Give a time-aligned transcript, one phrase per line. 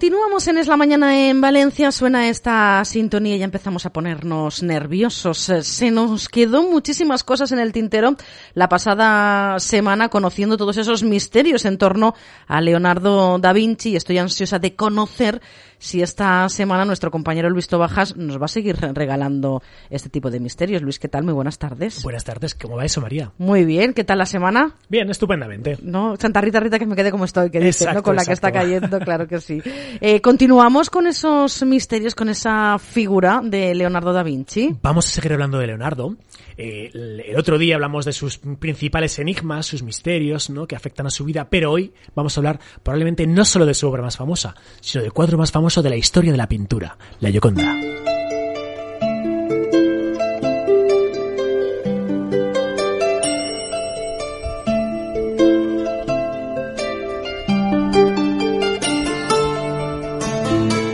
[0.00, 4.62] Continuamos en Es la Mañana en Valencia, suena esta sintonía y ya empezamos a ponernos
[4.62, 5.50] nerviosos.
[5.50, 8.16] Eh, se nos quedó muchísimas cosas en el tintero
[8.54, 12.14] la pasada semana conociendo todos esos misterios en torno
[12.46, 15.42] a Leonardo da Vinci y estoy ansiosa de conocer
[15.80, 20.38] si esta semana nuestro compañero Luis Tobajas nos va a seguir regalando este tipo de
[20.38, 20.82] misterios.
[20.82, 21.24] Luis, ¿qué tal?
[21.24, 22.02] Muy buenas tardes.
[22.02, 23.32] Buenas tardes, ¿cómo va eso, María?
[23.38, 24.76] Muy bien, ¿qué tal la semana?
[24.88, 25.78] Bien, estupendamente.
[25.82, 28.02] No, Santa Rita Rita que me quede como estoy, que dice, ¿no?
[28.02, 29.62] Con la que está cayendo, claro que sí.
[30.00, 34.76] Eh, continuamos con esos misterios, con esa figura de Leonardo da Vinci.
[34.82, 36.16] Vamos a seguir hablando de Leonardo.
[36.58, 40.66] Eh, el otro día hablamos de sus principales enigmas, sus misterios, ¿no?
[40.66, 43.88] Que afectan a su vida, pero hoy vamos a hablar probablemente no solo de su
[43.88, 47.76] obra más famosa, sino del cuadro más de la historia de la pintura, la Gioconda.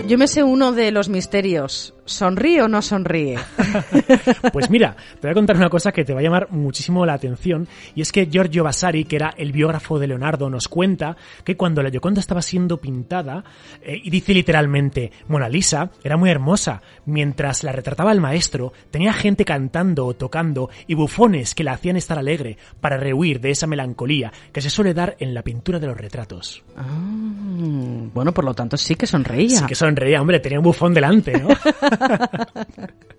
[0.07, 1.96] Yo me sé uno de los misterios.
[2.07, 3.39] ¿Sonríe o no sonríe?
[4.53, 7.15] pues mira, te voy a contar una cosa que te va a llamar muchísimo la
[7.15, 11.57] atención y es que Giorgio Vasari, que era el biógrafo de Leonardo, nos cuenta que
[11.57, 13.45] cuando la Gioconda estaba siendo pintada,
[13.83, 19.13] eh, y dice literalmente, Mona Lisa era muy hermosa, mientras la retrataba el maestro, tenía
[19.13, 23.67] gente cantando o tocando y bufones que la hacían estar alegre para rehuir de esa
[23.67, 26.63] melancolía que se suele dar en la pintura de los retratos.
[26.77, 26.85] Ah,
[28.15, 29.59] bueno, por lo tanto sí que sonreía.
[29.59, 31.49] Sí que sonreía, hombre, tenía un bufón delante, ¿no?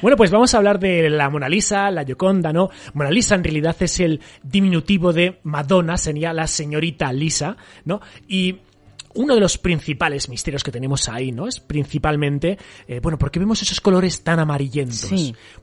[0.00, 2.70] Bueno, pues vamos a hablar de la Mona Lisa, la Gioconda, ¿no?
[2.94, 8.00] Mona Lisa en realidad es el diminutivo de Madonna, sería la señorita Lisa, ¿no?
[8.28, 8.58] Y
[9.14, 11.46] uno de los principales misterios que tenemos ahí, ¿no?
[11.46, 15.10] Es principalmente, eh, bueno, ¿por qué vemos esos colores tan amarillentos?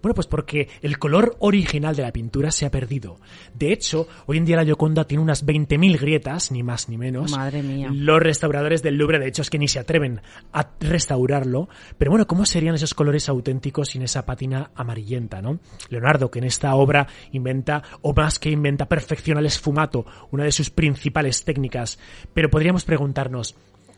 [0.02, 3.20] Bueno, pues porque el color original de la pintura se ha perdido.
[3.54, 7.32] De hecho, hoy en día la Gioconda tiene unas 20.000 grietas, ni más ni menos.
[7.32, 7.90] Madre mía.
[7.92, 10.22] Los restauradores del Louvre, de hecho, es que ni se atreven
[10.52, 11.70] a restaurarlo.
[11.98, 15.60] Pero bueno, ¿cómo serían esos colores auténticos sin esa pátina amarillenta, no?
[15.90, 20.52] Leonardo, que en esta obra inventa, o más que inventa, perfecciona el esfumato, una de
[20.52, 22.00] sus principales técnicas.
[22.34, 23.37] Pero podríamos preguntarnos,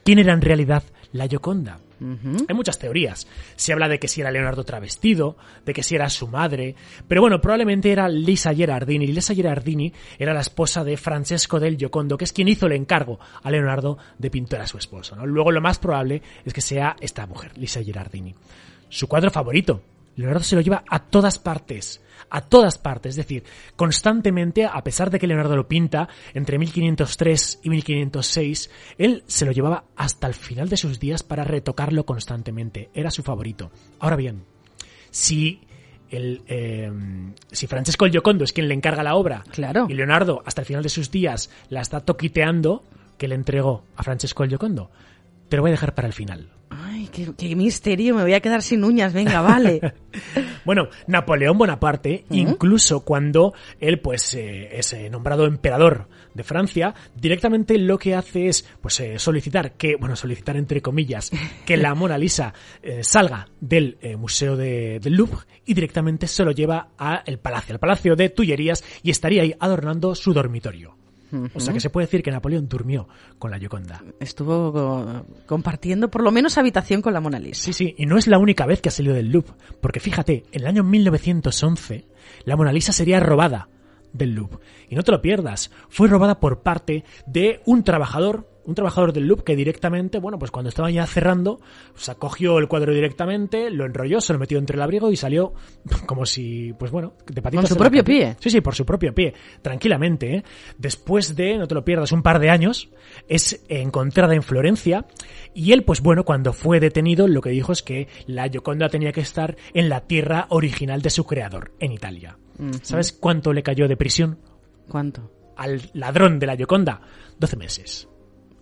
[0.03, 1.79] ¿quién era en realidad la Gioconda?
[2.01, 3.27] Hay muchas teorías.
[3.55, 5.35] Se habla de que si era Leonardo travestido,
[5.65, 6.75] de que si era su madre,
[7.07, 9.07] pero bueno, probablemente era Lisa Gerardini.
[9.07, 13.19] Lisa Gerardini era la esposa de Francesco del Giocondo, que es quien hizo el encargo
[13.43, 15.15] a Leonardo de pintar a su esposo.
[15.25, 18.33] Luego lo más probable es que sea esta mujer, Lisa Gerardini.
[18.87, 19.81] Su cuadro favorito,
[20.15, 23.43] Leonardo se lo lleva a todas partes, a todas partes, es decir,
[23.75, 29.51] constantemente, a pesar de que Leonardo lo pinta entre 1503 y 1506, él se lo
[29.51, 33.71] llevaba hasta el final de sus días para retocarlo constantemente, era su favorito.
[33.99, 34.43] Ahora bien,
[35.11, 35.61] si
[36.09, 36.91] el, eh,
[37.51, 39.85] si Francesco el Giocondo es quien le encarga la obra claro.
[39.89, 42.83] y Leonardo hasta el final de sus días la está toquiteando,
[43.17, 44.89] que le entregó a Francesco el Giocondo,
[45.49, 46.49] te lo voy a dejar para el final.
[46.69, 49.81] Ay, qué, misterio, me voy a quedar sin uñas, venga, vale.
[50.65, 57.77] bueno, Napoleón Bonaparte, incluso cuando él pues eh, es eh, nombrado emperador de Francia, directamente
[57.79, 61.31] lo que hace es pues eh, solicitar que, bueno, solicitar entre comillas,
[61.65, 62.53] que la Mona Lisa
[63.01, 68.15] salga del Museo de, del Louvre y directamente se lo lleva al palacio, al palacio
[68.15, 70.98] de Tullerías y estaría ahí adornando su dormitorio.
[71.53, 73.07] O sea que se puede decir que Napoleón durmió
[73.37, 74.03] con la Gioconda.
[74.19, 77.63] Estuvo compartiendo por lo menos habitación con la Mona Lisa.
[77.63, 80.45] Sí, sí, y no es la única vez que ha salido del Louvre, porque fíjate,
[80.51, 82.07] en el año 1911
[82.45, 83.69] la Mona Lisa sería robada
[84.13, 84.59] del Louvre.
[84.89, 89.25] Y no te lo pierdas, fue robada por parte de un trabajador un trabajador del
[89.25, 91.59] Loop que directamente, bueno, pues cuando estaba ya cerrando,
[91.95, 95.53] se acogió el cuadro directamente, lo enrolló, se lo metió entre el abrigo y salió
[96.05, 97.63] como si, pues bueno, de patitas.
[97.63, 98.35] Con su propio pie.
[98.39, 100.35] Sí, sí, por su propio pie, tranquilamente.
[100.35, 100.43] ¿eh?
[100.77, 102.89] Después de, no te lo pierdas, un par de años,
[103.27, 105.05] es encontrada en Florencia
[105.53, 109.11] y él, pues bueno, cuando fue detenido, lo que dijo es que la Gioconda tenía
[109.11, 112.37] que estar en la tierra original de su creador, en Italia.
[112.81, 114.39] ¿Sabes cuánto le cayó de prisión?
[114.89, 115.31] ¿Cuánto?
[115.55, 117.01] Al ladrón de la Gioconda,
[117.39, 118.09] 12 meses.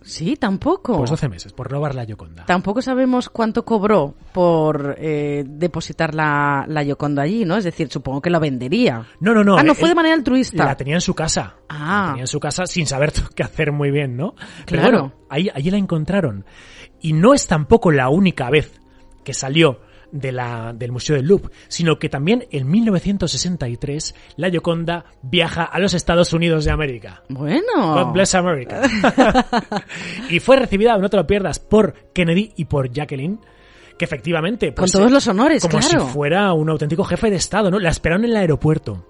[0.02, 0.98] Sí, tampoco.
[0.98, 2.46] Pues 12 meses, por robar la Yoconda.
[2.46, 7.56] Tampoco sabemos cuánto cobró por eh, depositar la, la Yoconda allí, ¿no?
[7.56, 9.06] Es decir, supongo que la vendería.
[9.20, 9.58] No, no, no.
[9.58, 10.64] Ah, no fue de manera altruista.
[10.64, 11.56] La tenía en su casa.
[11.68, 12.02] Ah.
[12.02, 14.34] La tenía en su casa sin saber qué hacer muy bien, ¿no?
[14.66, 16.44] Pero bueno, ahí, allí la encontraron.
[17.00, 18.80] Y no es tampoco la única vez
[19.24, 19.80] que salió
[20.12, 25.78] de la, del Museo del Louvre, sino que también en 1963 la Gioconda viaja a
[25.78, 27.22] los Estados Unidos de América.
[27.28, 27.94] Bueno.
[27.94, 28.82] God bless America.
[30.30, 33.40] y fue recibida, no te lo pierdas, por Kennedy y por Jacqueline
[33.98, 34.72] que efectivamente...
[34.72, 36.06] Pues, Con todos los honores, Como claro.
[36.06, 37.80] si fuera un auténtico jefe de Estado, ¿no?
[37.80, 39.04] La esperaron en el aeropuerto.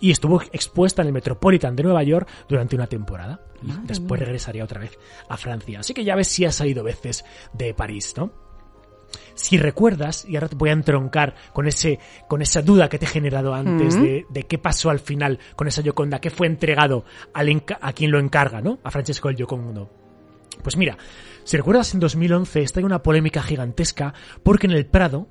[0.00, 3.40] y estuvo expuesta en el Metropolitan de Nueva York durante una temporada.
[3.62, 4.26] Madre después mía.
[4.26, 4.96] regresaría otra vez
[5.28, 5.80] a Francia.
[5.80, 8.30] Así que ya ves si ha salido veces de París, ¿no?
[9.34, 13.04] Si recuerdas, y ahora te voy a entroncar con ese, con esa duda que te
[13.04, 17.04] he generado antes de, de qué pasó al final con esa Yoconda, qué fue entregado
[17.34, 17.48] al
[17.80, 18.78] a quien lo encarga, ¿no?
[18.82, 19.90] A Francesco el Giocondo.
[20.62, 20.98] Pues mira,
[21.44, 24.12] si recuerdas en 2011 está una polémica gigantesca
[24.42, 25.28] porque en el Prado,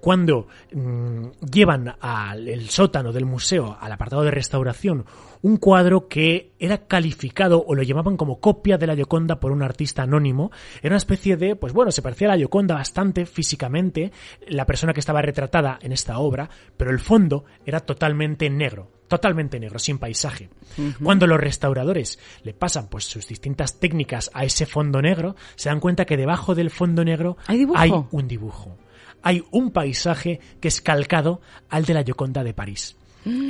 [0.00, 5.04] cuando mm, llevan al el sótano del museo al apartado de restauración
[5.42, 9.62] un cuadro que era calificado o lo llamaban como copia de la Gioconda por un
[9.62, 10.50] artista anónimo,
[10.82, 14.12] era una especie de, pues bueno, se parecía a la Gioconda bastante físicamente,
[14.48, 19.60] la persona que estaba retratada en esta obra, pero el fondo era totalmente negro, totalmente
[19.60, 20.50] negro, sin paisaje.
[21.02, 25.80] Cuando los restauradores le pasan pues sus distintas técnicas a ese fondo negro, se dan
[25.80, 27.78] cuenta que debajo del fondo negro ¿Hay dibujo?
[27.78, 28.76] hay un dibujo.
[29.22, 32.96] Hay un paisaje que es calcado al de la Gioconda de París.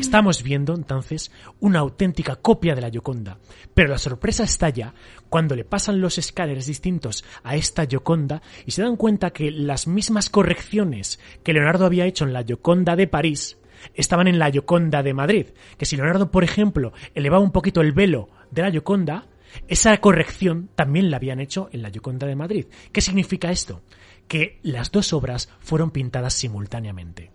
[0.01, 1.31] Estamos viendo entonces
[1.61, 3.39] una auténtica copia de la Gioconda,
[3.75, 4.93] pero la sorpresa estalla
[5.29, 9.87] cuando le pasan los escáneres distintos a esta Gioconda y se dan cuenta que las
[9.87, 13.59] mismas correcciones que Leonardo había hecho en la Gioconda de París
[13.95, 15.47] estaban en la Gioconda de Madrid.
[15.77, 19.27] Que si Leonardo, por ejemplo, elevaba un poquito el velo de la Gioconda,
[19.69, 22.67] esa corrección también la habían hecho en la Gioconda de Madrid.
[22.91, 23.83] ¿Qué significa esto?
[24.29, 27.31] Que las dos obras fueron pintadas simultáneamente.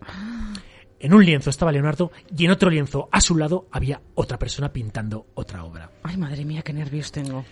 [0.99, 4.71] En un lienzo estaba Leonardo y en otro lienzo a su lado había otra persona
[4.71, 5.91] pintando otra obra.
[6.03, 7.43] Ay, madre mía, qué nervios tengo.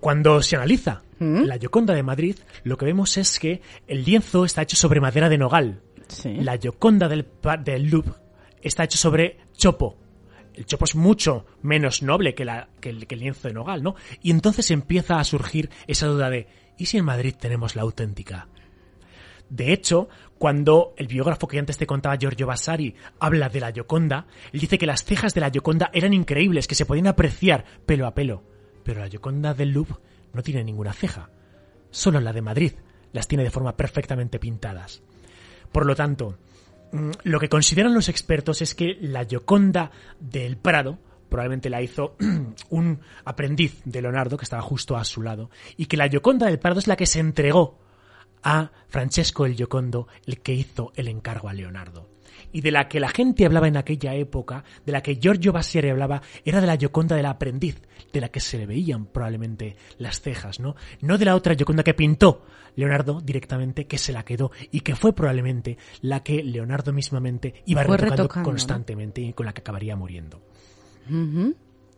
[0.00, 1.42] Cuando se analiza ¿Mm?
[1.42, 5.28] la Gioconda de Madrid, lo que vemos es que el lienzo está hecho sobre madera
[5.28, 5.82] de nogal.
[6.08, 6.34] Sí.
[6.36, 7.26] La Gioconda del,
[7.62, 8.14] del Louvre
[8.62, 9.98] está hecho sobre chopo.
[10.54, 13.82] El chopo es mucho menos noble que, la, que, el, que el lienzo de nogal,
[13.82, 13.94] ¿no?
[14.22, 16.48] Y entonces empieza a surgir esa duda de
[16.80, 18.48] ¿y si en Madrid tenemos la auténtica?
[19.50, 24.26] De hecho, cuando el biógrafo que antes te contaba Giorgio Vasari habla de la Gioconda,
[24.52, 28.06] él dice que las cejas de la Gioconda eran increíbles, que se podían apreciar pelo
[28.06, 28.44] a pelo.
[28.82, 29.96] Pero la Gioconda del Louvre
[30.32, 31.28] no tiene ninguna ceja.
[31.90, 32.72] Solo la de Madrid
[33.12, 35.02] las tiene de forma perfectamente pintadas.
[35.72, 36.38] Por lo tanto,
[36.92, 40.98] mm, lo que consideran los expertos es que la Gioconda del Prado
[41.30, 42.16] probablemente la hizo
[42.68, 46.58] un aprendiz de Leonardo que estaba justo a su lado y que la Gioconda del
[46.58, 47.78] Prado es la que se entregó
[48.42, 52.08] a Francesco el Giocondo, el que hizo el encargo a Leonardo.
[52.52, 55.90] Y de la que la gente hablaba en aquella época, de la que Giorgio Vasari
[55.90, 57.80] hablaba, era de la Gioconda del aprendiz,
[58.12, 60.74] de la que se le veían probablemente las cejas, ¿no?
[61.00, 62.44] No de la otra Gioconda que pintó
[62.76, 67.82] Leonardo directamente, que se la quedó y que fue probablemente la que Leonardo mismamente iba
[67.84, 70.42] retocando, constantemente y con la que acabaría muriendo.
[71.08, 71.50] Mm-hmm.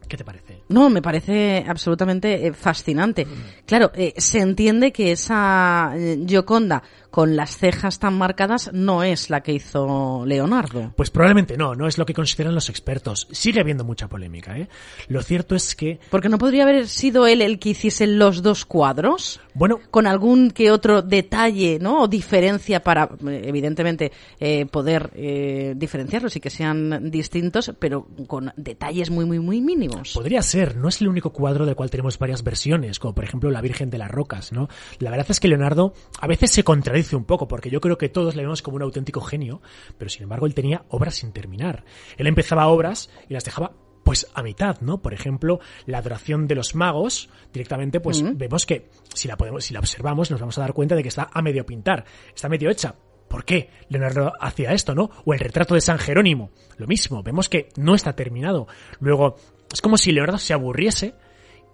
[0.09, 0.63] ¿Qué te parece?
[0.69, 3.27] No, me parece absolutamente eh, fascinante.
[3.67, 9.29] Claro, eh, se entiende que esa eh, Gioconda con las cejas tan marcadas no es
[9.29, 10.93] la que hizo Leonardo.
[10.97, 13.29] Pues probablemente no, no es lo que consideran los expertos.
[13.31, 14.69] Sigue habiendo mucha polémica, ¿eh?
[15.09, 18.65] Lo cierto es que, Porque no podría haber sido él el que hiciese los dos
[18.65, 22.03] cuadros bueno, con algún que otro detalle, ¿no?
[22.03, 24.11] O diferencia para, evidentemente,
[24.41, 29.92] eh, poder eh, diferenciarlos y que sean distintos, pero con detalles muy, muy, muy mínimos.
[30.15, 33.51] Podría ser, no es el único cuadro del cual tenemos varias versiones, como por ejemplo
[33.51, 34.69] la Virgen de las Rocas, ¿no?
[34.99, 38.09] La verdad es que Leonardo a veces se contradice un poco, porque yo creo que
[38.09, 39.63] todos le vemos como un auténtico genio,
[39.99, 41.85] pero sin embargo él tenía obras sin terminar.
[42.17, 43.73] Él empezaba obras y las dejaba
[44.03, 45.01] pues a mitad, ¿no?
[45.01, 49.75] Por ejemplo, la adoración de los magos, directamente, pues vemos que si la podemos, si
[49.75, 52.71] la observamos, nos vamos a dar cuenta de que está a medio pintar, está medio
[52.71, 52.97] hecha.
[53.29, 55.11] ¿Por qué Leonardo hacía esto, no?
[55.25, 58.67] O el retrato de San Jerónimo, lo mismo, vemos que no está terminado.
[59.01, 59.37] Luego,
[59.73, 61.15] es como si Leonardo se aburriese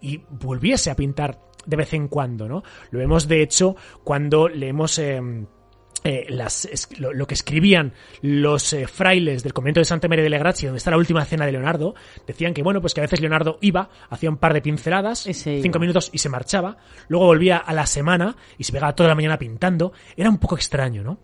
[0.01, 2.63] y volviese a pintar de vez en cuando, ¿no?
[2.91, 5.21] Lo vemos, de hecho, cuando leemos eh,
[6.05, 10.23] eh, las, es- lo, lo que escribían los eh, frailes del convento de Santa María
[10.23, 11.95] de le Grazie, donde está la última cena de Leonardo,
[12.27, 15.27] decían que, bueno, pues que a veces Leonardo iba, hacía un par de pinceladas,
[15.61, 15.81] cinco iba.
[15.81, 16.79] minutos y se marchaba,
[17.09, 19.93] luego volvía a la semana y se pegaba toda la mañana pintando.
[20.17, 21.19] Era un poco extraño, ¿no?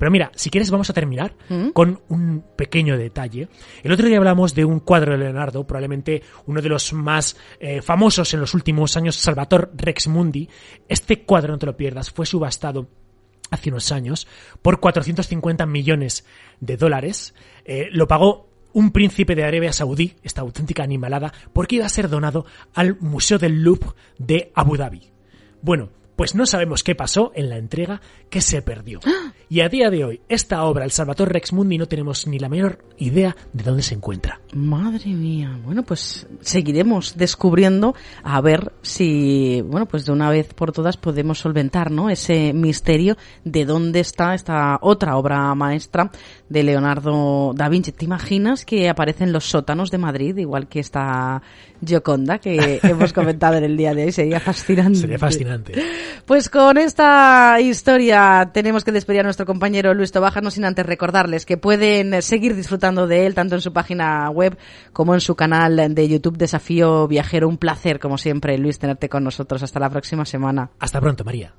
[0.00, 1.68] Pero mira, si quieres vamos a terminar ¿Mm?
[1.68, 3.50] con un pequeño detalle.
[3.82, 7.82] El otro día hablamos de un cuadro de Leonardo, probablemente uno de los más eh,
[7.82, 10.48] famosos en los últimos años, Salvator Rex Mundi.
[10.88, 12.88] Este cuadro, no te lo pierdas, fue subastado
[13.50, 14.26] hace unos años
[14.62, 16.24] por 450 millones
[16.60, 17.34] de dólares.
[17.66, 22.08] Eh, lo pagó un príncipe de Arabia Saudí, esta auténtica animalada, porque iba a ser
[22.08, 25.12] donado al Museo del Louvre de Abu Dhabi.
[25.60, 29.00] Bueno, pues no sabemos qué pasó en la entrega que se perdió.
[29.48, 32.50] Y a día de hoy, esta obra, El Salvatore Rex Mundi, no tenemos ni la
[32.50, 34.38] menor idea de dónde se encuentra.
[34.52, 35.58] Madre mía.
[35.64, 41.38] Bueno, pues seguiremos descubriendo a ver si, bueno, pues de una vez por todas podemos
[41.38, 42.10] solventar, ¿no?
[42.10, 46.10] Ese misterio de dónde está esta otra obra maestra
[46.50, 47.92] de Leonardo da Vinci.
[47.92, 51.40] ¿Te imaginas que aparece en los sótanos de Madrid, igual que esta
[51.82, 54.12] Gioconda que hemos comentado en el día de hoy?
[54.12, 54.98] Sería fascinante.
[54.98, 55.72] Sería fascinante.
[56.26, 60.86] Pues con esta historia tenemos que despedir a nuestro compañero Luis Tobaja, no sin antes
[60.86, 64.58] recordarles que pueden seguir disfrutando de él tanto en su página web
[64.92, 67.48] como en su canal de YouTube Desafío Viajero.
[67.48, 69.62] Un placer, como siempre, Luis, tenerte con nosotros.
[69.62, 70.70] Hasta la próxima semana.
[70.78, 71.52] Hasta pronto, María.